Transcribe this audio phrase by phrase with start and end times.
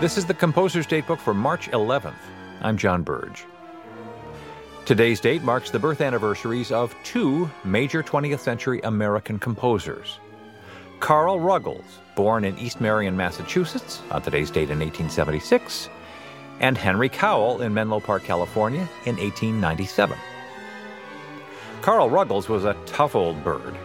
[0.00, 2.14] This is the Composer's Datebook for March 11th.
[2.60, 3.44] I'm John Burge.
[4.84, 10.20] Today's date marks the birth anniversaries of two major 20th century American composers.
[11.00, 15.88] Carl Ruggles, born in East Marion, Massachusetts, on today's date in 1876,
[16.60, 20.16] and Henry Cowell in Menlo Park, California, in 1897.
[21.82, 23.76] Carl Ruggles was a tough old bird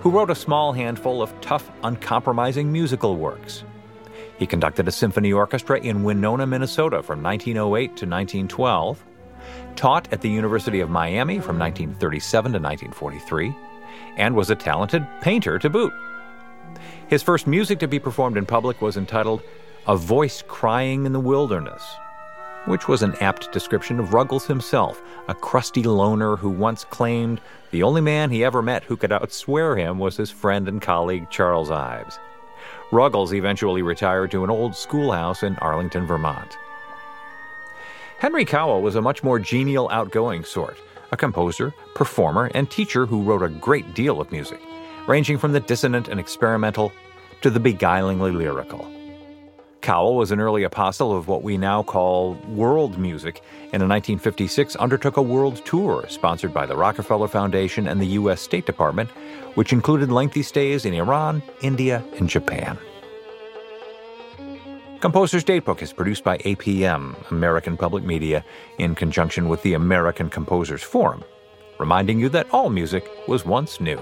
[0.00, 3.62] who wrote a small handful of tough, uncompromising musical works.
[4.38, 9.04] He conducted a symphony orchestra in Winona, Minnesota from 1908 to 1912,
[9.76, 13.54] taught at the University of Miami from 1937 to 1943,
[14.16, 15.92] and was a talented painter to boot.
[17.08, 19.42] His first music to be performed in public was entitled
[19.86, 21.84] A Voice Crying in the Wilderness,
[22.64, 27.82] which was an apt description of Ruggles himself, a crusty loner who once claimed the
[27.82, 31.70] only man he ever met who could outswear him was his friend and colleague Charles
[31.70, 32.18] Ives.
[32.90, 36.58] Ruggles eventually retired to an old schoolhouse in Arlington, Vermont.
[38.18, 40.78] Henry Cowell was a much more genial, outgoing sort,
[41.12, 44.60] a composer, performer, and teacher who wrote a great deal of music,
[45.06, 46.92] ranging from the dissonant and experimental
[47.42, 48.90] to the beguilingly lyrical.
[49.84, 54.76] Cowell was an early apostle of what we now call world music, and in 1956
[54.76, 58.40] undertook a world tour sponsored by the Rockefeller Foundation and the U.S.
[58.40, 59.10] State Department,
[59.56, 62.78] which included lengthy stays in Iran, India, and Japan.
[65.00, 68.42] Composer's Datebook is produced by APM, American Public Media,
[68.78, 71.22] in conjunction with the American Composers Forum,
[71.78, 74.00] reminding you that all music was once new.